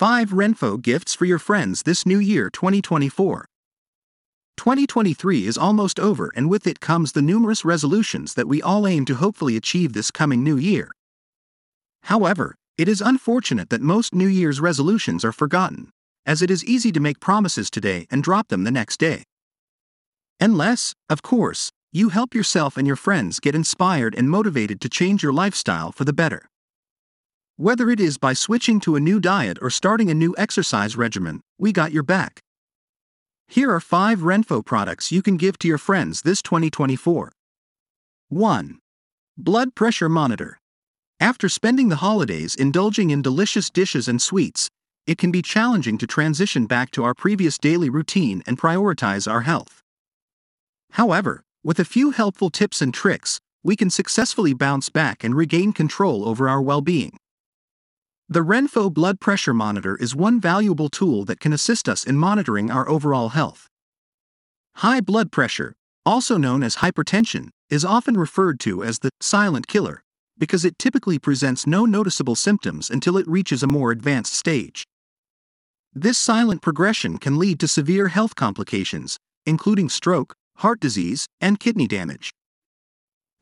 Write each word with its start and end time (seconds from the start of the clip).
5 0.00 0.30
RENPHO 0.30 0.80
gifts 0.80 1.14
for 1.14 1.26
your 1.26 1.38
friends 1.38 1.82
this 1.82 2.06
new 2.06 2.18
year 2.18 2.48
2024. 2.48 3.44
2023 4.56 5.46
is 5.46 5.58
almost 5.58 6.00
over, 6.00 6.32
and 6.34 6.48
with 6.48 6.66
it 6.66 6.80
comes 6.80 7.12
the 7.12 7.20
numerous 7.20 7.66
resolutions 7.66 8.32
that 8.32 8.48
we 8.48 8.62
all 8.62 8.86
aim 8.86 9.04
to 9.04 9.16
hopefully 9.16 9.58
achieve 9.58 9.92
this 9.92 10.10
coming 10.10 10.42
new 10.42 10.56
year. 10.56 10.90
However, 12.04 12.54
it 12.78 12.88
is 12.88 13.02
unfortunate 13.02 13.68
that 13.68 13.82
most 13.82 14.14
New 14.14 14.26
Year's 14.26 14.58
resolutions 14.58 15.22
are 15.22 15.32
forgotten, 15.32 15.90
as 16.24 16.40
it 16.40 16.50
is 16.50 16.64
easy 16.64 16.92
to 16.92 16.98
make 16.98 17.20
promises 17.20 17.68
today 17.68 18.06
and 18.10 18.22
drop 18.22 18.48
them 18.48 18.64
the 18.64 18.70
next 18.70 19.00
day. 19.00 19.24
Unless, 20.40 20.94
of 21.10 21.20
course, 21.20 21.68
you 21.92 22.08
help 22.08 22.34
yourself 22.34 22.78
and 22.78 22.86
your 22.86 22.96
friends 22.96 23.38
get 23.38 23.54
inspired 23.54 24.14
and 24.14 24.30
motivated 24.30 24.80
to 24.80 24.88
change 24.88 25.22
your 25.22 25.34
lifestyle 25.34 25.92
for 25.92 26.06
the 26.06 26.14
better. 26.14 26.49
Whether 27.60 27.90
it 27.90 28.00
is 28.00 28.16
by 28.16 28.32
switching 28.32 28.80
to 28.80 28.96
a 28.96 29.00
new 29.00 29.20
diet 29.20 29.58
or 29.60 29.68
starting 29.68 30.10
a 30.10 30.14
new 30.14 30.34
exercise 30.38 30.96
regimen, 30.96 31.42
we 31.58 31.72
got 31.72 31.92
your 31.92 32.02
back. 32.02 32.40
Here 33.48 33.70
are 33.70 33.80
5 33.80 34.20
RENPHO 34.20 34.64
products 34.64 35.12
you 35.12 35.20
can 35.20 35.36
give 35.36 35.58
to 35.58 35.68
your 35.68 35.76
friends 35.76 36.22
this 36.22 36.40
2024. 36.40 37.30
1. 38.30 38.78
Blood 39.36 39.74
Pressure 39.74 40.08
Monitor. 40.08 40.58
After 41.20 41.50
spending 41.50 41.90
the 41.90 41.96
holidays 41.96 42.54
indulging 42.54 43.10
in 43.10 43.20
delicious 43.20 43.68
dishes 43.68 44.08
and 44.08 44.22
sweets, 44.22 44.70
it 45.06 45.18
can 45.18 45.30
be 45.30 45.42
challenging 45.42 45.98
to 45.98 46.06
transition 46.06 46.64
back 46.64 46.90
to 46.92 47.04
our 47.04 47.12
previous 47.12 47.58
daily 47.58 47.90
routine 47.90 48.42
and 48.46 48.58
prioritize 48.58 49.30
our 49.30 49.42
health. 49.42 49.82
However, 50.92 51.44
with 51.62 51.78
a 51.78 51.84
few 51.84 52.12
helpful 52.12 52.48
tips 52.48 52.80
and 52.80 52.94
tricks, 52.94 53.38
we 53.62 53.76
can 53.76 53.90
successfully 53.90 54.54
bounce 54.54 54.88
back 54.88 55.22
and 55.22 55.34
regain 55.34 55.74
control 55.74 56.26
over 56.26 56.48
our 56.48 56.62
well 56.62 56.80
being. 56.80 57.19
The 58.32 58.44
RENPHO 58.44 58.94
blood 58.94 59.18
pressure 59.18 59.52
monitor 59.52 59.96
is 59.96 60.14
one 60.14 60.40
valuable 60.40 60.88
tool 60.88 61.24
that 61.24 61.40
can 61.40 61.52
assist 61.52 61.88
us 61.88 62.04
in 62.04 62.16
monitoring 62.16 62.70
our 62.70 62.88
overall 62.88 63.30
health. 63.30 63.66
High 64.76 65.00
blood 65.00 65.32
pressure, 65.32 65.74
also 66.06 66.36
known 66.36 66.62
as 66.62 66.76
hypertension, 66.76 67.48
is 67.70 67.84
often 67.84 68.16
referred 68.16 68.60
to 68.60 68.84
as 68.84 69.00
the 69.00 69.10
silent 69.20 69.66
killer 69.66 70.04
because 70.38 70.64
it 70.64 70.78
typically 70.78 71.18
presents 71.18 71.66
no 71.66 71.84
noticeable 71.84 72.36
symptoms 72.36 72.88
until 72.88 73.16
it 73.16 73.26
reaches 73.26 73.64
a 73.64 73.66
more 73.66 73.90
advanced 73.90 74.32
stage. 74.32 74.84
This 75.92 76.16
silent 76.16 76.62
progression 76.62 77.18
can 77.18 77.36
lead 77.36 77.58
to 77.58 77.66
severe 77.66 78.08
health 78.08 78.36
complications, 78.36 79.18
including 79.44 79.88
stroke, 79.88 80.36
heart 80.58 80.78
disease, 80.78 81.26
and 81.40 81.58
kidney 81.58 81.88
damage. 81.88 82.30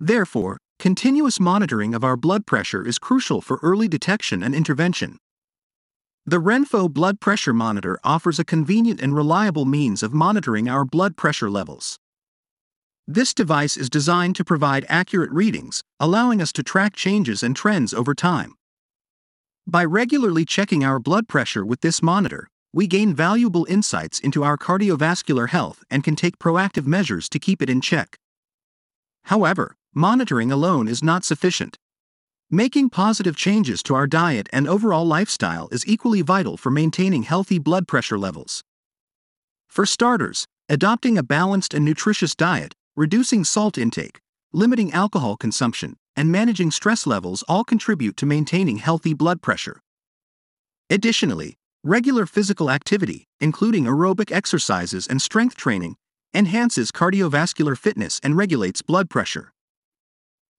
Therefore, 0.00 0.56
Continuous 0.78 1.40
monitoring 1.40 1.92
of 1.92 2.04
our 2.04 2.16
blood 2.16 2.46
pressure 2.46 2.86
is 2.86 3.00
crucial 3.00 3.40
for 3.40 3.58
early 3.64 3.88
detection 3.88 4.44
and 4.44 4.54
intervention. 4.54 5.18
The 6.24 6.38
RENPHO 6.38 6.92
blood 6.92 7.18
pressure 7.18 7.52
monitor 7.52 7.98
offers 8.04 8.38
a 8.38 8.44
convenient 8.44 9.00
and 9.00 9.12
reliable 9.12 9.64
means 9.64 10.04
of 10.04 10.14
monitoring 10.14 10.68
our 10.68 10.84
blood 10.84 11.16
pressure 11.16 11.50
levels. 11.50 11.98
This 13.08 13.34
device 13.34 13.76
is 13.76 13.90
designed 13.90 14.36
to 14.36 14.44
provide 14.44 14.86
accurate 14.88 15.32
readings, 15.32 15.82
allowing 15.98 16.40
us 16.40 16.52
to 16.52 16.62
track 16.62 16.94
changes 16.94 17.42
and 17.42 17.56
trends 17.56 17.92
over 17.92 18.14
time. 18.14 18.54
By 19.66 19.84
regularly 19.84 20.44
checking 20.44 20.84
our 20.84 21.00
blood 21.00 21.26
pressure 21.26 21.66
with 21.66 21.80
this 21.80 22.00
monitor, 22.02 22.46
we 22.72 22.86
gain 22.86 23.14
valuable 23.14 23.66
insights 23.68 24.20
into 24.20 24.44
our 24.44 24.56
cardiovascular 24.56 25.48
health 25.48 25.82
and 25.90 26.04
can 26.04 26.14
take 26.14 26.38
proactive 26.38 26.86
measures 26.86 27.28
to 27.30 27.40
keep 27.40 27.60
it 27.62 27.68
in 27.68 27.80
check. 27.80 28.16
However, 29.24 29.74
monitoring 29.94 30.52
alone 30.52 30.88
is 30.88 31.02
not 31.02 31.24
sufficient. 31.24 31.78
Making 32.50 32.88
positive 32.88 33.36
changes 33.36 33.82
to 33.82 33.94
our 33.94 34.06
diet 34.06 34.48
and 34.52 34.66
overall 34.66 35.04
lifestyle 35.04 35.68
is 35.70 35.86
equally 35.86 36.22
vital 36.22 36.56
for 36.56 36.70
maintaining 36.70 37.24
healthy 37.24 37.58
blood 37.58 37.86
pressure 37.86 38.18
levels. 38.18 38.64
For 39.68 39.84
starters, 39.84 40.46
adopting 40.68 41.18
a 41.18 41.22
balanced 41.22 41.74
and 41.74 41.84
nutritious 41.84 42.34
diet, 42.34 42.74
reducing 42.96 43.44
salt 43.44 43.76
intake, 43.76 44.20
limiting 44.52 44.92
alcohol 44.92 45.36
consumption, 45.36 45.96
and 46.16 46.32
managing 46.32 46.70
stress 46.70 47.06
levels 47.06 47.44
all 47.48 47.64
contribute 47.64 48.16
to 48.16 48.26
maintaining 48.26 48.78
healthy 48.78 49.14
blood 49.14 49.42
pressure. 49.42 49.80
Additionally, 50.90 51.58
regular 51.84 52.24
physical 52.24 52.70
activity, 52.70 53.26
including 53.40 53.84
aerobic 53.84 54.32
exercises 54.32 55.06
and 55.06 55.20
strength 55.20 55.54
training, 55.54 55.96
enhances 56.34 56.90
cardiovascular 56.90 57.76
fitness 57.76 58.20
and 58.22 58.36
regulates 58.36 58.82
blood 58.82 59.10
pressure. 59.10 59.52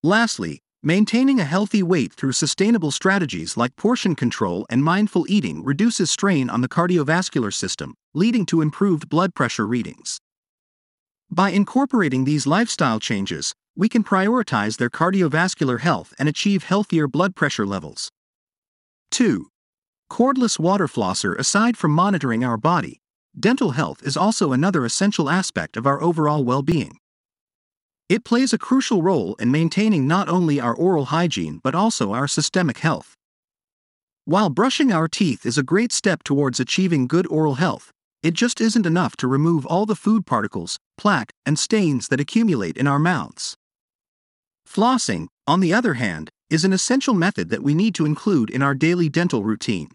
Lastly, 0.03 0.61
maintaining 0.81 1.41
a 1.41 1.43
healthy 1.43 1.83
weight 1.83 2.13
through 2.13 2.31
sustainable 2.31 2.89
strategies 2.89 3.57
like 3.57 3.75
portion 3.75 4.15
control 4.15 4.65
and 4.69 4.81
mindful 4.81 5.25
eating 5.27 5.61
reduces 5.61 6.09
strain 6.09 6.49
on 6.49 6.61
the 6.61 6.69
cardiovascular 6.69 7.53
system, 7.53 7.95
leading 8.13 8.45
to 8.45 8.61
improved 8.61 9.09
blood 9.09 9.35
pressure 9.35 9.67
readings. 9.67 10.19
By 11.29 11.49
incorporating 11.49 12.23
these 12.23 12.47
lifestyle 12.47 13.01
changes, 13.01 13.53
we 13.75 13.89
can 13.89 14.05
prioritize 14.05 14.77
their 14.77 14.89
cardiovascular 14.89 15.81
health 15.81 16.13
and 16.17 16.29
achieve 16.29 16.63
healthier 16.63 17.07
blood 17.07 17.35
pressure 17.35 17.65
levels. 17.65 18.09
2. 19.11 19.47
Cordless 20.09 20.57
water 20.57 20.87
flosser 20.87 21.37
Aside 21.37 21.75
from 21.75 21.91
monitoring 21.91 22.45
our 22.45 22.57
body, 22.57 23.01
dental 23.37 23.71
health 23.71 24.01
is 24.03 24.15
also 24.15 24.53
another 24.53 24.85
essential 24.85 25.29
aspect 25.29 25.75
of 25.75 25.85
our 25.85 26.01
overall 26.01 26.45
well 26.45 26.61
being. 26.61 26.99
It 28.09 28.23
plays 28.23 28.53
a 28.53 28.57
crucial 28.57 29.03
role 29.03 29.35
in 29.35 29.51
maintaining 29.51 30.07
not 30.07 30.27
only 30.27 30.59
our 30.59 30.73
oral 30.73 31.05
hygiene 31.05 31.59
but 31.63 31.75
also 31.75 32.11
our 32.11 32.27
systemic 32.27 32.79
health. 32.79 33.13
While 34.25 34.49
brushing 34.49 34.91
our 34.91 35.07
teeth 35.07 35.45
is 35.45 35.59
a 35.59 35.63
great 35.63 35.91
step 35.91 36.23
towards 36.23 36.59
achieving 36.59 37.05
good 37.05 37.27
oral 37.27 37.55
health, 37.55 37.91
it 38.23 38.33
just 38.33 38.59
isn't 38.59 38.87
enough 38.87 39.15
to 39.17 39.27
remove 39.27 39.63
all 39.67 39.85
the 39.85 39.95
food 39.95 40.25
particles, 40.25 40.79
plaque, 40.97 41.31
and 41.45 41.59
stains 41.59 42.07
that 42.07 42.19
accumulate 42.19 42.77
in 42.77 42.87
our 42.87 42.97
mouths. 42.97 43.55
Flossing, 44.67 45.27
on 45.45 45.59
the 45.59 45.73
other 45.73 45.93
hand, 45.93 46.31
is 46.49 46.65
an 46.65 46.73
essential 46.73 47.13
method 47.13 47.49
that 47.49 47.63
we 47.63 47.75
need 47.75 47.93
to 47.93 48.07
include 48.07 48.49
in 48.49 48.63
our 48.63 48.73
daily 48.73 49.07
dental 49.07 49.43
routine. 49.43 49.89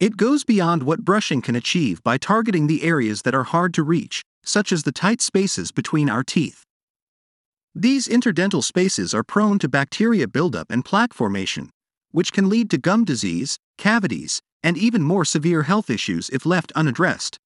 It 0.00 0.16
goes 0.16 0.42
beyond 0.42 0.82
what 0.82 1.04
brushing 1.04 1.42
can 1.42 1.54
achieve 1.54 2.02
by 2.02 2.16
targeting 2.16 2.66
the 2.66 2.82
areas 2.82 3.22
that 3.22 3.34
are 3.34 3.44
hard 3.44 3.74
to 3.74 3.82
reach, 3.82 4.22
such 4.42 4.72
as 4.72 4.82
the 4.82 4.92
tight 4.92 5.20
spaces 5.20 5.70
between 5.70 6.08
our 6.08 6.24
teeth. 6.24 6.63
These 7.76 8.06
interdental 8.06 8.62
spaces 8.62 9.12
are 9.14 9.24
prone 9.24 9.58
to 9.58 9.68
bacteria 9.68 10.28
buildup 10.28 10.70
and 10.70 10.84
plaque 10.84 11.12
formation, 11.12 11.70
which 12.12 12.32
can 12.32 12.48
lead 12.48 12.70
to 12.70 12.78
gum 12.78 13.04
disease, 13.04 13.58
cavities, 13.78 14.40
and 14.62 14.78
even 14.78 15.02
more 15.02 15.24
severe 15.24 15.64
health 15.64 15.90
issues 15.90 16.30
if 16.30 16.46
left 16.46 16.70
unaddressed. 16.76 17.40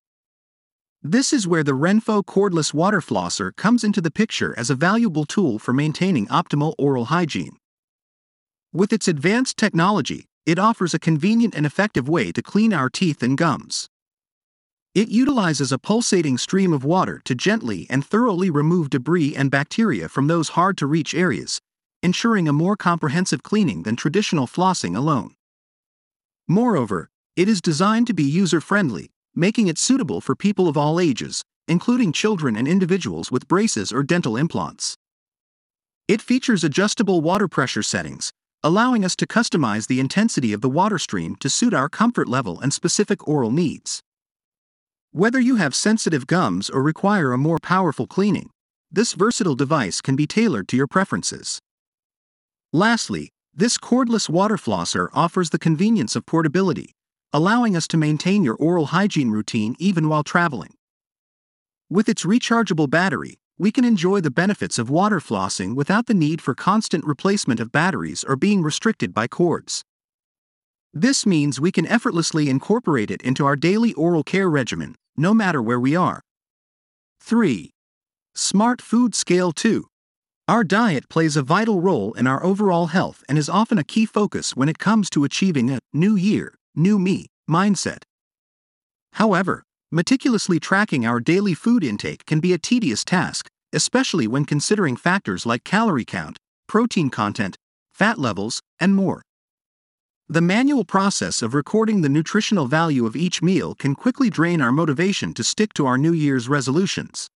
This 1.03 1.33
is 1.33 1.49
where 1.49 1.65
the 1.65 1.73
RENPHO 1.73 2.25
cordless 2.25 2.75
water 2.75 3.01
flosser 3.01 3.57
comes 3.57 3.83
into 3.85 4.03
the 4.03 4.11
picture 4.11 4.55
as 4.59 4.69
a 4.69 4.75
valuable 4.75 5.25
tool 5.25 5.59
for 5.59 5.73
maintaining 5.73 6.27
optimal 6.27 6.75
oral 6.77 7.07
hygiene. 7.07 7.57
With 8.71 8.93
its 8.93 9.09
advanced 9.09 9.57
technology, 9.57 10.27
it 10.45 10.59
offers 10.59 10.93
a 10.93 10.99
convenient 10.99 11.55
and 11.55 11.65
effective 11.65 12.07
way 12.07 12.33
to 12.33 12.43
clean 12.43 12.75
our 12.75 12.91
teeth 12.91 13.23
and 13.23 13.39
gums. 13.39 13.89
It 14.95 15.09
utilizes 15.09 15.71
a 15.71 15.79
pulsating 15.79 16.39
stream 16.39 16.73
of 16.73 16.85
water 16.85 17.21
to 17.25 17.35
gently 17.35 17.87
and 17.91 18.05
thoroughly 18.05 18.51
remove 18.51 18.91
debris 18.91 19.37
and 19.37 19.51
bacteria 19.51 20.09
from 20.09 20.27
those 20.27 20.51
hard 20.51 20.77
to 20.79 20.87
reach 20.87 21.15
areas, 21.15 21.61
ensuring 22.03 22.49
a 22.49 22.53
more 22.53 22.77
comprehensive 22.77 23.43
cleaning 23.43 23.83
than 23.83 23.97
traditional 23.97 24.47
flossing 24.47 24.97
alone. 24.97 25.35
Moreover, 26.49 27.11
it 27.37 27.49
is 27.49 27.61
designed 27.61 28.07
to 28.07 28.15
be 28.15 28.25
user 28.25 28.61
friendly, 28.61 29.11
making 29.35 29.69
it 29.69 29.79
suitable 29.79 30.21
for 30.21 30.35
people 30.35 30.67
of 30.67 30.77
all 30.77 30.99
ages, 30.99 31.45
including 31.69 32.13
children 32.13 32.57
and 32.57 32.67
individuals 32.67 33.31
with 33.31 33.47
braces 33.47 33.93
or 33.93 34.03
dental 34.03 34.37
implants. 34.37 34.97
It 36.09 36.23
features 36.23 36.65
adjustable 36.65 37.21
water 37.21 37.47
pressure 37.47 37.83
settings, 37.83 38.33
allowing 38.65 39.05
us 39.05 39.15
to 39.17 39.27
customize 39.27 39.87
the 39.87 40.01
intensity 40.01 40.53
of 40.53 40.63
the 40.63 40.69
water 40.71 40.99
stream 40.99 41.37
to 41.37 41.51
suit 41.51 41.75
our 41.75 41.89
comfort 41.89 42.27
level 42.27 42.59
and 42.59 42.73
specific 42.73 43.29
oral 43.29 43.53
needs. 43.53 44.03
Whether 45.19 45.41
you 45.41 45.57
have 45.57 45.75
sensitive 45.75 46.29
gums 46.29 46.71
or 46.71 46.81
require 46.81 47.33
a 47.33 47.39
more 47.39 47.59
powerful 47.59 48.07
cleaning, 48.07 48.51
this 48.89 49.15
versatile 49.15 49.57
device 49.57 50.01
can 50.01 50.15
be 50.15 50.29
tailored 50.29 50.69
to 50.69 50.77
your 50.77 50.87
preferences. 50.87 51.59
Lastly, 52.73 53.31
this 53.53 53.79
cordless 53.79 54.29
water 54.29 54.57
flosser 54.57 55.09
offers 55.13 55.51
the 55.51 55.59
convenience 55.59 56.15
of 56.15 56.25
portability, 56.25 56.95
allowing 57.33 57.75
us 57.75 57.89
to 57.89 57.97
maintain 57.97 58.45
your 58.45 58.55
oral 58.55 58.87
hygiene 58.95 59.33
routine 59.33 59.75
even 59.81 60.09
while 60.09 60.23
traveling. 60.23 60.75
With 61.91 62.09
its 62.09 62.25
rechargeable 62.25 62.89
battery, 62.89 63.41
we 63.59 63.73
can 63.73 63.85
enjoy 63.85 64.21
the 64.21 64.31
benefits 64.31 64.79
of 64.79 64.89
water 64.89 65.19
flossing 65.19 65.75
without 65.75 66.07
the 66.07 66.15
need 66.15 66.41
for 66.41 66.55
constant 66.55 67.05
replacement 67.05 67.59
of 67.59 67.73
batteries 67.73 68.23
or 68.23 68.37
being 68.37 68.63
restricted 68.63 69.13
by 69.13 69.27
cords. 69.27 69.83
This 70.95 71.27
means 71.27 71.61
we 71.61 71.73
can 71.73 71.89
effortlessly 71.89 72.49
incorporate 72.49 73.11
it 73.11 73.21
into 73.23 73.45
our 73.45 73.57
daily 73.57 73.93
oral 73.95 74.23
care 74.23 74.49
regimen, 74.49 74.95
no 75.19 75.35
matter 75.35 75.61
where 75.61 75.81
we 75.81 75.97
are. 75.97 76.21
3. 77.21 77.71
Smart 78.35 78.81
Food 78.81 79.15
Scale 79.15 79.53
2. 79.53 79.85
Our 80.47 80.65
diet 80.65 81.09
plays 81.11 81.37
a 81.37 81.43
vital 81.43 81.81
role 81.81 82.15
in 82.15 82.27
our 82.27 82.43
overall 82.43 82.87
health 82.87 83.23
and 83.29 83.37
is 83.37 83.51
often 83.51 83.77
a 83.77 83.85
key 83.85 84.07
focus 84.07 84.57
when 84.57 84.69
it 84.69 84.79
comes 84.79 85.11
to 85.11 85.25
achieving 85.25 85.71
a 85.71 85.81
new 85.93 86.15
year, 86.17 86.55
new 86.75 86.99
me 86.99 87.27
mindset. 87.51 88.05
However, 89.15 89.65
meticulously 89.91 90.61
tracking 90.61 91.05
our 91.05 91.21
daily 91.21 91.55
food 91.55 91.83
intake 91.83 92.25
can 92.25 92.41
be 92.41 92.53
a 92.53 92.59
tedious 92.59 93.05
task, 93.05 93.49
especially 93.73 94.27
when 94.27 94.45
considering 94.45 94.97
factors 94.97 95.45
like 95.45 95.65
calorie 95.65 96.05
count, 96.05 96.39
protein 96.67 97.11
content, 97.11 97.57
fat 97.93 98.19
levels, 98.19 98.61
and 98.81 98.95
more. 98.95 99.23
The 100.31 100.43
manual 100.43 100.85
process 100.85 101.41
of 101.41 101.55
recording 101.55 102.03
the 102.03 102.09
nutritional 102.11 102.67
value 102.67 103.07
of 103.07 103.17
each 103.17 103.41
meal 103.41 103.75
can 103.75 103.95
quickly 103.95 104.29
drain 104.29 104.61
our 104.61 104.71
motivation 104.71 105.33
to 105.33 105.43
stick 105.43 105.73
to 105.73 105.87
our 105.87 105.97
New 105.97 106.13
Year's 106.13 106.51
resolutions. 106.51 107.31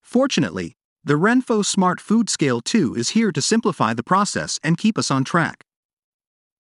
Fortunately, 0.00 0.76
the 1.02 1.18
RENPHO 1.18 1.64
Smart 1.64 2.00
Food 2.00 2.30
Scale 2.30 2.60
2 2.60 2.94
is 2.94 3.10
here 3.10 3.32
to 3.32 3.42
simplify 3.42 3.94
the 3.94 4.04
process 4.04 4.60
and 4.62 4.78
keep 4.78 4.96
us 4.96 5.10
on 5.10 5.24
track. 5.24 5.64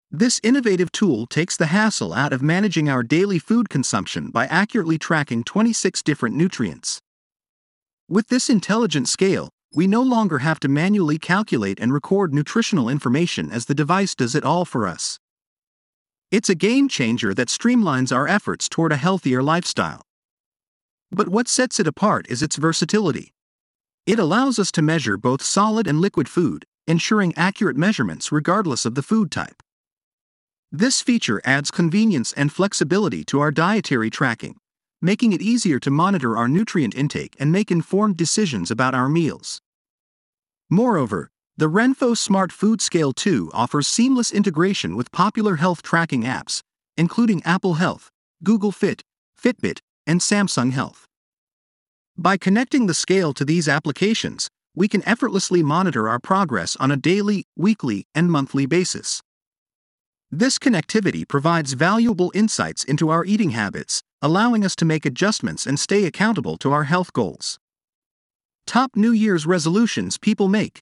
This 0.10 0.40
innovative 0.42 0.90
tool 0.94 1.28
takes 1.28 1.58
the 1.58 1.66
hassle 1.66 2.14
out 2.14 2.32
of 2.32 2.42
managing 2.42 2.88
our 2.88 3.04
daily 3.04 3.38
food 3.38 3.68
consumption 3.68 4.30
by 4.30 4.46
accurately 4.46 4.98
tracking 4.98 5.44
26 5.44 6.02
different 6.04 6.38
nutrients. 6.38 7.02
With 8.08 8.30
this 8.30 8.50
intelligent 8.50 9.10
scale, 9.10 9.50
we 9.74 9.86
no 9.86 10.02
longer 10.02 10.38
have 10.38 10.62
to 10.62 10.70
manually 10.70 11.18
calculate 11.18 11.82
and 11.82 11.92
record 11.92 12.34
nutritional 12.34 12.88
information 12.88 13.52
as 13.52 13.66
the 13.66 13.76
device 13.76 14.16
does 14.16 14.34
it 14.34 14.46
all 14.46 14.64
for 14.64 14.88
us. 14.88 15.20
It's 16.31 16.50
a 16.50 16.56
game 16.56 16.89
changer 16.89 17.33
that 17.36 17.50
streamlines 17.50 18.16
our 18.16 18.27
efforts 18.27 18.68
toward 18.68 18.92
a 18.92 18.98
healthier 18.98 19.44
lifestyle. 19.44 20.01
But 21.12 21.30
what 21.30 21.48
sets 21.48 21.80
it 21.80 21.88
apart 21.88 22.25
is 22.30 22.42
its 22.42 22.56
versatility. 22.56 23.31
It 24.06 24.19
allows 24.19 24.57
us 24.57 24.72
to 24.74 24.81
measure 24.81 25.18
both 25.18 25.42
solid 25.42 25.88
and 25.88 26.01
liquid 26.01 26.27
food, 26.27 26.66
ensuring 26.88 27.33
accurate 27.36 27.77
measurements 27.77 28.31
regardless 28.31 28.86
of 28.86 28.95
the 28.95 29.04
food 29.04 29.31
type. 29.31 29.62
This 30.72 31.01
feature 31.01 31.42
adds 31.45 31.72
convenience 31.72 32.33
and 32.33 32.51
flexibility 32.51 33.24
to 33.25 33.39
our 33.39 33.51
dietary 33.51 34.10
tracking, 34.10 34.57
making 35.01 35.31
it 35.31 35.42
easier 35.42 35.80
to 35.80 35.92
monitor 35.92 36.36
our 36.36 36.48
nutrient 36.48 36.95
intake 36.95 37.36
and 37.39 37.51
make 37.51 37.72
informed 37.72 38.18
decisions 38.18 38.72
about 38.72 38.95
our 38.95 39.07
meals. 39.07 39.62
Moreover, 40.69 41.30
the 41.57 41.69
RENPHO 41.69 42.18
Smart 42.18 42.52
Food 42.52 42.81
Scale 42.81 43.13
2 43.13 43.50
offers 43.54 43.88
seamless 43.88 44.30
integration 44.30 44.98
with 44.98 45.13
popular 45.13 45.56
health 45.56 45.81
tracking 45.81 46.24
apps, 46.24 46.62
including 46.98 47.42
Apple 47.46 47.75
Health, 47.75 48.12
Google 48.44 48.74
Fit, 48.74 49.04
Fitbit, 49.42 49.80
and 50.06 50.19
Samsung 50.19 50.74
Health. 50.74 51.06
By 52.18 52.36
connecting 52.36 52.88
the 52.88 52.94
scale 52.94 53.34
to 53.34 53.46
these 53.46 53.69
applications, 53.69 54.50
we 54.75 54.90
can 54.90 55.07
effortlessly 55.07 55.63
monitor 55.63 56.10
our 56.10 56.19
progress 56.19 56.75
on 56.75 56.92
a 56.92 56.98
daily, 56.98 57.46
weekly, 57.56 58.06
and 58.13 58.30
monthly 58.30 58.66
basis. 58.66 59.22
This 60.30 60.60
connectivity 60.60 61.25
provides 61.25 61.72
valuable 61.72 62.34
insights 62.36 62.84
into 62.84 63.08
our 63.08 63.24
eating 63.24 63.51
habits, 63.51 64.04
allowing 64.22 64.66
us 64.66 64.75
to 64.75 64.84
make 64.84 65.06
adjustments 65.06 65.66
and 65.66 65.80
stay 65.80 66.04
accountable 66.04 66.58
to 66.58 66.74
our 66.74 66.84
health 66.84 67.13
goals. 67.13 67.60
Top 68.68 68.98
New 68.98 69.12
Year's 69.12 69.46
resolutions 69.46 70.18
people 70.18 70.50
make. 70.50 70.81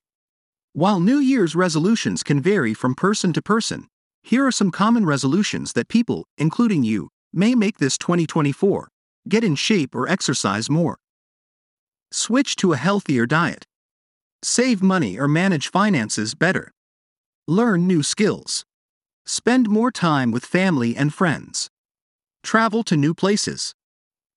While 0.76 1.00
New 1.00 1.20
Year's 1.20 1.56
resolutions 1.56 2.24
can 2.24 2.42
vary 2.42 2.74
from 2.74 2.96
person 2.96 3.32
to 3.34 3.44
person, 3.44 3.86
here 4.24 4.44
are 4.44 4.52
some 4.52 4.72
common 4.72 5.06
resolutions 5.06 5.74
that 5.74 5.88
people, 5.88 6.26
including 6.40 6.84
you, 6.84 7.10
may 7.32 7.54
make 7.54 7.78
this 7.78 7.96
2024. 7.96 8.88
Get 9.30 9.44
in 9.44 9.54
shape 9.54 9.94
or 9.94 10.10
exercise 10.10 10.72
more. 10.72 10.98
Switch 12.12 12.56
to 12.56 12.74
a 12.74 12.78
healthier 12.78 13.28
diet. 13.28 13.68
Save 14.42 14.82
money 14.82 15.20
or 15.20 15.28
manage 15.28 15.70
finances 15.70 16.34
better. 16.34 16.72
Learn 17.48 17.86
new 17.86 18.02
skills. 18.02 18.66
Spend 19.28 19.70
more 19.70 19.92
time 19.92 20.32
with 20.32 20.44
family 20.44 20.96
and 20.96 21.14
friends. 21.14 21.70
Travel 22.42 22.82
to 22.86 22.98
new 22.98 23.14
places. 23.14 23.76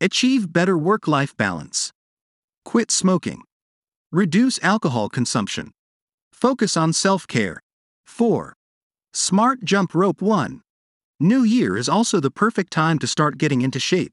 Achieve 0.02 0.52
better 0.52 0.76
work 0.76 1.08
life 1.08 1.34
balance. 1.38 1.92
Quit 2.66 2.90
smoking. 2.90 3.40
Reduce 4.12 4.62
alcohol 4.62 5.08
consumption. 5.08 5.72
Focus 6.36 6.76
on 6.76 6.92
self 6.92 7.26
care. 7.26 7.62
4. 8.04 8.52
Smart 9.14 9.64
Jump 9.64 9.94
Rope 9.94 10.20
1. 10.20 10.60
New 11.18 11.42
Year 11.42 11.78
is 11.78 11.88
also 11.88 12.20
the 12.20 12.30
perfect 12.30 12.70
time 12.70 12.98
to 12.98 13.06
start 13.06 13.38
getting 13.38 13.62
into 13.62 13.80
shape. 13.80 14.12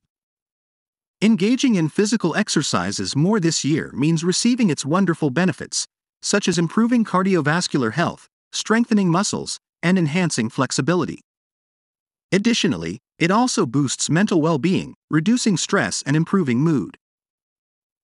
Engaging 1.22 1.75
in 1.75 1.90
physical 1.90 2.34
exercises 2.34 3.14
more 3.14 3.42
this 3.42 3.66
year 3.66 3.92
means 3.94 4.24
receiving 4.24 4.70
its 4.70 4.86
wonderful 4.86 5.31
benefits, 5.31 5.86
such 6.22 6.48
as 6.48 6.58
improving 6.58 7.04
cardiovascular 7.04 7.92
health, 7.92 8.30
strengthening 8.54 9.10
muscles, 9.10 9.60
and 9.81 10.00
enhancing 10.00 10.50
flexibility. 10.50 11.19
Additionally, 12.31 13.00
it 13.19 13.31
also 13.31 13.66
boosts 13.66 14.10
mental 14.10 14.40
well 14.42 14.58
being, 14.58 14.96
reducing 15.12 15.58
stress 15.58 16.02
and 16.06 16.16
improving 16.16 16.62
mood. 16.62 16.98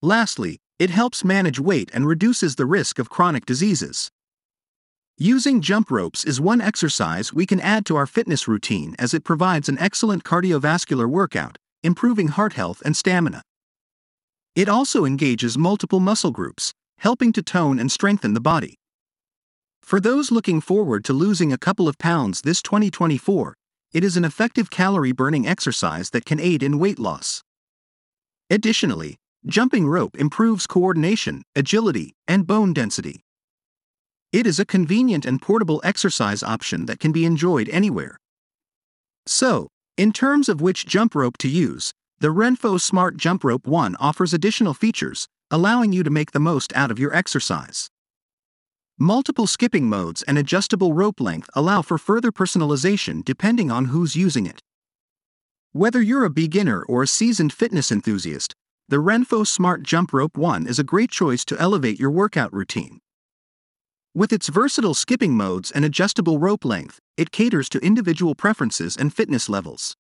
Lastly, 0.01 0.59
it 0.79 0.89
helps 0.89 1.25
manage 1.25 1.59
weight 1.59 1.91
and 1.93 2.07
reduces 2.07 2.55
the 2.55 2.65
risk 2.65 2.97
of 2.99 3.09
chronic 3.09 3.45
diseases. 3.45 4.09
Using 5.17 5.59
jump 5.59 5.91
ropes 5.91 6.23
is 6.23 6.39
one 6.39 6.61
exercise 6.61 7.33
we 7.33 7.45
can 7.45 7.59
add 7.59 7.85
to 7.87 7.97
our 7.97 8.07
fitness 8.07 8.47
routine 8.47 8.95
as 8.97 9.13
it 9.13 9.25
provides 9.25 9.67
an 9.67 9.77
excellent 9.77 10.23
cardiovascular 10.23 11.09
workout, 11.09 11.57
improving 11.83 12.29
heart 12.29 12.53
health 12.53 12.81
and 12.85 12.95
stamina. 12.95 13.41
It 14.55 14.69
also 14.69 15.03
engages 15.03 15.57
multiple 15.57 15.99
muscle 15.99 16.31
groups, 16.31 16.73
helping 16.99 17.33
to 17.33 17.43
tone 17.43 17.79
and 17.79 17.91
strengthen 17.91 18.33
the 18.33 18.39
body. 18.39 18.75
For 19.81 19.99
those 19.99 20.31
looking 20.31 20.61
forward 20.61 21.03
to 21.05 21.13
losing 21.13 21.51
a 21.51 21.57
couple 21.57 21.89
of 21.89 21.97
pounds 21.97 22.41
this 22.41 22.61
2024, 22.61 23.55
it 23.91 24.03
is 24.03 24.15
an 24.15 24.23
effective 24.23 24.69
calorie 24.69 25.11
burning 25.11 25.45
exercise 25.45 26.11
that 26.11 26.25
can 26.25 26.39
aid 26.39 26.63
in 26.63 26.79
weight 26.79 26.99
loss. 26.99 27.43
Additionally, 28.49 29.17
jumping 29.45 29.87
rope 29.87 30.17
improves 30.17 30.67
coordination, 30.67 31.43
agility, 31.55 32.13
and 32.27 32.45
bone 32.45 32.73
density. 32.73 33.21
It 34.31 34.45
is 34.45 34.59
a 34.59 34.65
convenient 34.65 35.25
and 35.25 35.41
portable 35.41 35.81
exercise 35.83 36.43
option 36.43 36.85
that 36.85 36.99
can 36.99 37.11
be 37.11 37.25
enjoyed 37.25 37.69
anywhere. 37.69 38.17
So, 39.25 39.69
in 39.97 40.11
terms 40.11 40.49
of 40.49 40.61
which 40.61 40.85
jump 40.85 41.15
rope 41.15 41.37
to 41.39 41.47
use, 41.47 41.93
the 42.19 42.29
RENPHO 42.29 42.79
Smart 42.79 43.17
Jump 43.17 43.43
Rope 43.43 43.65
1 43.65 43.95
offers 43.95 44.33
additional 44.33 44.73
features, 44.73 45.27
allowing 45.49 45.93
you 45.93 46.03
to 46.03 46.09
make 46.09 46.31
the 46.31 46.39
most 46.39 46.75
out 46.75 46.91
of 46.91 46.99
your 46.99 47.13
exercise. 47.15 47.89
Multiple 48.97 49.47
skipping 49.47 49.87
modes 49.87 50.21
and 50.23 50.37
adjustable 50.37 50.93
rope 50.93 51.21
length 51.21 51.49
allow 51.55 51.81
for 51.81 51.97
further 51.97 52.31
personalization 52.31 53.23
depending 53.23 53.71
on 53.71 53.85
who's 53.85 54.15
using 54.15 54.45
it. 54.45 54.61
Whether 55.71 56.01
you're 56.01 56.25
a 56.25 56.29
beginner 56.29 56.83
or 56.83 57.03
a 57.03 57.07
seasoned 57.07 57.53
fitness 57.53 57.91
enthusiast, 57.91 58.53
the 58.89 58.97
RENPHO 58.97 59.45
Smart 59.45 59.83
Jump 59.83 60.11
Rope 60.11 60.35
1 60.35 60.65
is 60.65 60.79
a 60.79 60.83
great 60.83 61.11
choice 61.11 61.45
to 61.45 61.55
elevate 61.59 61.99
your 61.99 62.09
workout 62.09 62.51
routine. 62.51 62.99
With 64.15 64.33
its 64.33 64.49
versatile 64.49 64.95
skipping 64.95 65.37
modes 65.37 65.69
and 65.69 65.85
adjustable 65.85 66.39
rope 66.39 66.65
length, 66.65 66.99
it 67.15 67.31
caters 67.31 67.69
to 67.69 67.85
individual 67.85 68.33
preferences 68.33 68.97
and 68.97 69.13
fitness 69.13 69.47
levels. 69.47 69.95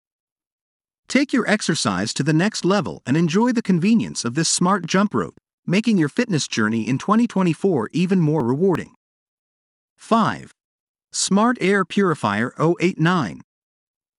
Take 1.07 1.31
your 1.31 1.47
exercise 1.47 2.15
to 2.15 2.23
the 2.23 2.33
next 2.33 2.65
level 2.65 3.03
and 3.05 3.15
enjoy 3.15 3.51
the 3.51 3.61
convenience 3.61 4.25
of 4.25 4.33
this 4.33 4.49
smart 4.49 4.87
jump 4.87 5.13
rope 5.13 5.39
making 5.67 5.99
your 5.99 6.09
fitness 6.09 6.47
journey 6.47 6.87
in 6.87 6.97
2024 6.97 7.91
even 7.93 8.19
more 8.19 8.43
rewarding. 8.43 8.95
5. 9.97 10.51
Smart 11.11 11.59
Air 11.61 11.85
Purifier 11.85 12.55
089. 12.59 13.41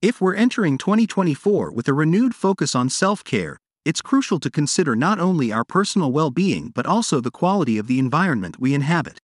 If 0.01 0.21
we're 0.21 0.35
entering 0.35 0.77
2024 0.77 1.73
with 1.73 1.89
a 1.89 1.93
renewed 1.93 2.33
focus 2.33 2.73
on 2.73 2.89
self 2.89 3.21
care, 3.25 3.57
it's 3.83 4.01
crucial 4.01 4.39
to 4.39 4.51
consider 4.51 4.95
not 4.95 5.19
only 5.19 5.51
our 5.51 5.63
personal 5.63 6.11
well 6.11 6.31
being 6.31 6.71
but 6.75 6.85
also 6.85 7.19
the 7.19 7.31
quality 7.31 7.77
of 7.77 7.87
the 7.87 7.99
environment 7.99 8.59
we 8.59 8.73
inhabit. 8.73 9.19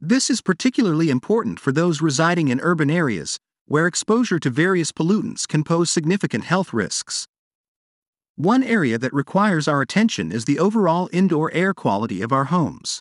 This 0.00 0.30
is 0.30 0.40
particularly 0.40 1.10
important 1.10 1.60
for 1.60 1.70
those 1.70 2.02
residing 2.02 2.48
in 2.48 2.60
urban 2.60 2.90
areas, 2.90 3.38
where 3.66 3.86
exposure 3.86 4.38
to 4.38 4.50
various 4.50 4.90
pollutants 4.90 5.46
can 5.46 5.62
pose 5.62 5.90
significant 5.90 6.44
health 6.44 6.72
risks. 6.72 7.28
One 8.34 8.62
area 8.62 8.98
that 8.98 9.12
requires 9.12 9.68
our 9.68 9.82
attention 9.82 10.32
is 10.32 10.44
the 10.44 10.58
overall 10.58 11.08
indoor 11.12 11.52
air 11.52 11.74
quality 11.74 12.22
of 12.22 12.32
our 12.32 12.44
homes. 12.44 13.00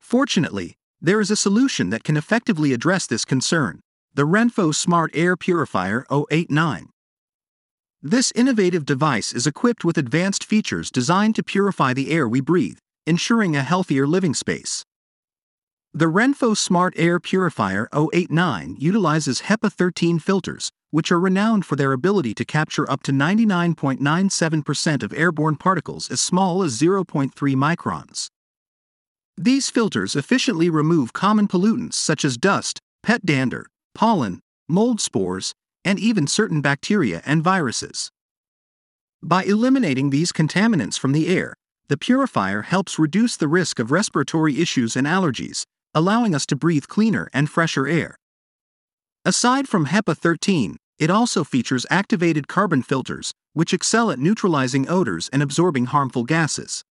Fortunately, 0.00 0.74
there 1.00 1.20
is 1.20 1.30
a 1.30 1.36
solution 1.36 1.90
that 1.90 2.04
can 2.04 2.16
effectively 2.16 2.72
address 2.72 3.06
this 3.06 3.24
concern 3.24 3.80
the 4.14 4.24
RENPHO 4.24 4.72
Smart 4.74 5.10
Air 5.12 5.36
Purifier 5.36 6.06
089. 6.10 6.93
This 8.06 8.32
innovative 8.32 8.84
device 8.84 9.32
is 9.32 9.46
equipped 9.46 9.82
with 9.82 9.96
advanced 9.96 10.44
features 10.44 10.90
designed 10.90 11.36
to 11.36 11.42
purify 11.42 11.94
the 11.94 12.10
air 12.10 12.28
we 12.28 12.42
breathe, 12.42 12.76
ensuring 13.06 13.56
a 13.56 13.62
healthier 13.62 14.06
living 14.06 14.34
space. 14.34 14.84
The 15.94 16.08
RENPHO 16.08 16.52
Smart 16.52 16.92
Air 16.98 17.18
Purifier 17.18 17.88
089 17.94 18.76
utilizes 18.78 19.40
HEPA 19.48 19.72
13 19.72 20.18
filters, 20.18 20.70
which 20.90 21.10
are 21.10 21.18
renowned 21.18 21.64
for 21.64 21.76
their 21.76 21.92
ability 21.92 22.34
to 22.34 22.44
capture 22.44 22.88
up 22.90 23.02
to 23.04 23.12
99.97% 23.12 25.02
of 25.02 25.14
airborne 25.14 25.56
particles 25.56 26.10
as 26.10 26.20
small 26.20 26.62
as 26.62 26.78
0.3 26.78 27.32
microns. 27.56 28.26
These 29.38 29.70
filters 29.70 30.14
efficiently 30.14 30.68
remove 30.68 31.14
common 31.14 31.48
pollutants 31.48 31.94
such 31.94 32.22
as 32.22 32.36
dust, 32.36 32.78
pet 33.02 33.24
dander, 33.24 33.66
pollen, 33.94 34.40
mold 34.68 35.00
spores, 35.00 35.54
and 35.84 35.98
even 35.98 36.26
certain 36.26 36.60
bacteria 36.60 37.22
and 37.26 37.42
viruses. 37.42 38.10
By 39.22 39.44
eliminating 39.44 40.10
these 40.10 40.32
contaminants 40.32 40.98
from 40.98 41.12
the 41.12 41.28
air, 41.28 41.54
the 41.88 41.96
purifier 41.96 42.62
helps 42.62 42.98
reduce 42.98 43.36
the 43.36 43.48
risk 43.48 43.78
of 43.78 43.90
respiratory 43.90 44.60
issues 44.60 44.96
and 44.96 45.06
allergies, 45.06 45.64
allowing 45.94 46.34
us 46.34 46.46
to 46.46 46.56
breathe 46.56 46.86
cleaner 46.88 47.28
and 47.32 47.48
fresher 47.48 47.86
air. 47.86 48.16
Aside 49.24 49.68
from 49.68 49.86
HEPA 49.86 50.16
13, 50.16 50.76
it 50.98 51.10
also 51.10 51.44
features 51.44 51.86
activated 51.90 52.48
carbon 52.48 52.82
filters, 52.82 53.32
which 53.52 53.74
excel 53.74 54.10
at 54.10 54.18
neutralizing 54.18 54.88
odors 54.88 55.28
and 55.32 55.42
absorbing 55.42 55.86
harmful 55.86 56.24
gases. 56.24 56.84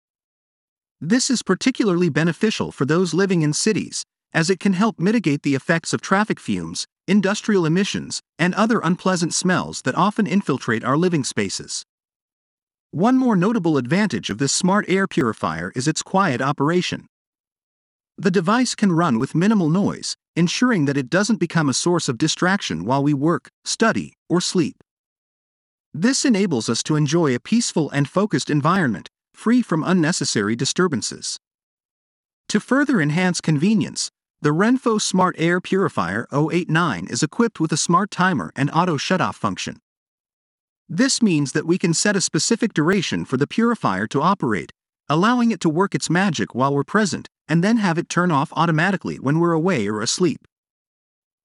This 0.99 1.29
is 1.29 1.43
particularly 1.43 2.09
beneficial 2.09 2.71
for 2.71 2.85
those 2.85 3.13
living 3.13 3.41
in 3.41 3.53
cities, 3.53 4.03
as 4.33 4.49
it 4.49 4.59
can 4.59 4.73
help 4.73 4.99
mitigate 4.99 5.43
the 5.43 5.55
effects 5.55 5.93
of 5.93 6.01
traffic 6.01 6.39
fumes, 6.39 6.87
industrial 7.07 7.65
emissions, 7.65 8.21
and 8.39 8.53
other 8.55 8.79
unpleasant 8.79 9.33
smells 9.33 9.81
that 9.83 9.95
often 9.95 10.25
infiltrate 10.25 10.83
our 10.83 10.97
living 10.97 11.23
spaces. 11.23 11.85
One 12.91 13.17
more 13.17 13.35
notable 13.35 13.77
advantage 13.77 14.29
of 14.29 14.37
this 14.37 14.53
smart 14.53 14.85
air 14.87 15.07
purifier 15.07 15.71
is 15.75 15.87
its 15.87 16.01
quiet 16.01 16.41
operation. 16.41 17.07
The 18.17 18.31
device 18.31 18.75
can 18.75 18.91
run 18.91 19.17
with 19.17 19.33
minimal 19.33 19.69
noise, 19.69 20.15
ensuring 20.35 20.85
that 20.85 20.97
it 20.97 21.09
doesn't 21.09 21.39
become 21.39 21.69
a 21.69 21.73
source 21.73 22.07
of 22.07 22.17
distraction 22.17 22.85
while 22.85 23.01
we 23.01 23.13
work, 23.13 23.49
study, 23.65 24.13
or 24.29 24.39
sleep. 24.39 24.83
This 25.93 26.23
enables 26.25 26.69
us 26.69 26.83
to 26.83 26.95
enjoy 26.95 27.35
a 27.35 27.39
peaceful 27.39 27.89
and 27.89 28.07
focused 28.09 28.49
environment, 28.49 29.09
free 29.33 29.61
from 29.61 29.83
unnecessary 29.83 30.55
disturbances. 30.55 31.39
To 32.49 32.59
further 32.59 33.01
enhance 33.01 33.41
convenience, 33.41 34.11
the 34.43 34.49
RENPHO 34.49 34.99
Smart 34.99 35.37
Air 35.39 35.61
Purifier 35.61 36.27
089 36.33 37.07
is 37.09 37.23
equipped 37.23 37.61
with 37.61 37.71
a 37.71 37.77
smart 37.77 38.11
timer 38.11 38.51
and 38.57 38.69
auto 38.73 38.97
shutoff 38.97 39.35
function. 39.35 39.79
This 40.89 41.21
means 41.21 41.53
that 41.53 41.65
we 41.65 41.77
can 41.77 41.93
set 41.93 42.17
a 42.17 42.19
specific 42.19 42.73
duration 42.73 43.23
for 43.23 43.37
the 43.37 43.47
purifier 43.47 44.05
to 44.07 44.21
operate, 44.21 44.73
allowing 45.07 45.51
it 45.51 45.61
to 45.61 45.69
work 45.69 45.95
its 45.95 46.09
magic 46.09 46.53
while 46.53 46.75
we're 46.75 46.83
present, 46.83 47.29
and 47.47 47.63
then 47.63 47.77
have 47.77 47.97
it 47.97 48.09
turn 48.09 48.31
off 48.31 48.51
automatically 48.57 49.15
when 49.15 49.39
we're 49.39 49.53
away 49.53 49.87
or 49.87 50.01
asleep. 50.01 50.45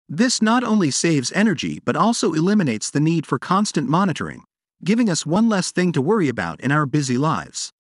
This 0.09 0.43
not 0.43 0.65
only 0.65 0.91
saves 0.91 1.31
energy 1.37 1.79
but 1.85 1.95
also 1.95 2.33
eliminates 2.33 2.91
the 2.91 2.99
need 2.99 3.27
for 3.27 3.39
constant 3.39 3.89
monitoring, 3.89 4.43
giving 4.83 5.09
us 5.09 5.25
one 5.25 5.49
less 5.49 5.71
thing 5.71 5.93
to 5.93 6.03
worry 6.03 6.29
about 6.29 6.61
in 6.61 6.73
our 6.73 6.85
busy 6.85 7.17
lives. 7.17 7.71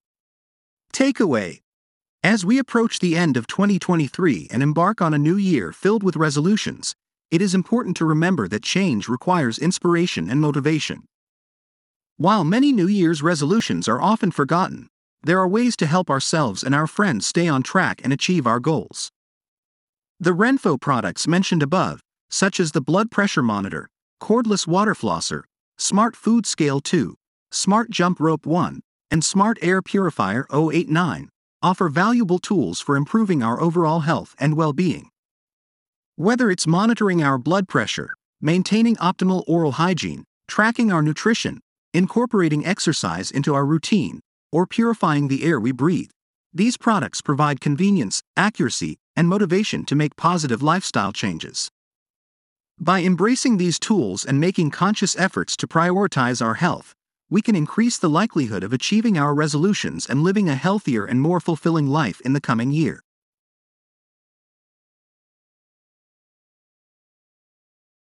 Takeaway 0.92 1.58
As 2.24 2.44
we 2.44 2.58
approach 2.58 2.98
the 2.98 3.16
end 3.16 3.36
of 3.36 3.46
2023 3.46 4.48
and 4.50 4.60
embark 4.60 5.00
on 5.00 5.14
a 5.14 5.18
new 5.18 5.36
year 5.36 5.70
filled 5.70 6.02
with 6.02 6.16
resolutions, 6.16 6.96
it 7.30 7.40
is 7.40 7.54
important 7.54 7.96
to 7.96 8.04
remember 8.04 8.48
that 8.48 8.64
change 8.64 9.08
requires 9.08 9.56
inspiration 9.56 10.28
and 10.28 10.40
motivation. 10.40 11.04
While 12.16 12.42
many 12.42 12.72
New 12.72 12.88
Year's 12.88 13.22
resolutions 13.22 13.86
are 13.86 14.02
often 14.02 14.32
forgotten, 14.32 14.88
there 15.22 15.38
are 15.38 15.46
ways 15.46 15.76
to 15.76 15.86
help 15.86 16.10
ourselves 16.10 16.64
and 16.64 16.74
our 16.74 16.88
friends 16.88 17.24
stay 17.24 17.46
on 17.46 17.62
track 17.62 18.00
and 18.02 18.12
achieve 18.12 18.48
our 18.48 18.58
goals. 18.58 19.12
The 20.18 20.34
RENPHO 20.34 20.80
products 20.80 21.28
mentioned 21.28 21.62
above, 21.62 22.00
such 22.28 22.58
as 22.58 22.72
the 22.72 22.80
blood 22.80 23.12
pressure 23.12 23.44
monitor, 23.44 23.88
cordless 24.20 24.66
water 24.66 24.94
flosser, 24.94 25.44
Smart 25.76 26.16
Food 26.16 26.46
Scale 26.46 26.80
2, 26.80 27.14
Smart 27.52 27.90
Jump 27.90 28.18
Rope 28.18 28.44
1, 28.44 28.80
and 29.08 29.22
Smart 29.22 29.56
Air 29.62 29.82
Purifier 29.82 30.48
089 30.52 31.30
offer 31.62 31.88
valuable 31.88 32.38
tools 32.38 32.80
for 32.80 32.96
improving 32.96 33.42
our 33.42 33.60
overall 33.60 34.00
health 34.00 34.34
and 34.38 34.56
well 34.56 34.72
being. 34.72 35.10
Whether 36.16 36.50
it's 36.50 36.66
monitoring 36.66 37.22
our 37.22 37.38
blood 37.38 37.68
pressure, 37.68 38.14
maintaining 38.40 38.96
optimal 38.96 39.44
oral 39.46 39.72
hygiene, 39.72 40.24
tracking 40.48 40.92
our 40.92 41.02
nutrition, 41.02 41.60
incorporating 41.94 42.66
exercise 42.66 43.30
into 43.30 43.54
our 43.54 43.64
routine, 43.64 44.20
or 44.52 44.66
purifying 44.66 45.28
the 45.28 45.44
air 45.44 45.60
we 45.60 45.72
breathe, 45.72 46.10
these 46.52 46.76
products 46.76 47.20
provide 47.20 47.60
convenience, 47.60 48.22
accuracy, 48.36 48.96
and 49.14 49.28
motivation 49.28 49.84
to 49.84 49.94
make 49.94 50.16
positive 50.16 50.62
lifestyle 50.62 51.12
changes. 51.12 51.70
By 52.80 53.02
embracing 53.02 53.56
these 53.56 53.78
tools 53.78 54.24
and 54.24 54.40
making 54.40 54.70
conscious 54.70 55.18
efforts 55.18 55.56
to 55.56 55.66
prioritize 55.66 56.40
our 56.40 56.54
health, 56.54 56.94
we 57.30 57.42
can 57.42 57.54
increase 57.54 57.98
the 57.98 58.08
likelihood 58.08 58.64
of 58.64 58.72
achieving 58.72 59.18
our 59.18 59.34
resolutions 59.34 60.06
and 60.06 60.22
living 60.22 60.48
a 60.48 60.54
healthier 60.54 61.04
and 61.04 61.20
more 61.20 61.40
fulfilling 61.40 61.86
life 61.86 62.20
in 62.22 62.32
the 62.32 62.40
coming 62.40 62.70
year. 62.70 63.02